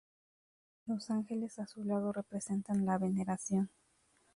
Los 0.87 1.11
ángeles 1.11 1.59
a 1.59 1.67
su 1.67 1.83
lado 1.83 2.11
representan 2.11 2.87
la 2.87 2.97
veneración. 2.97 3.69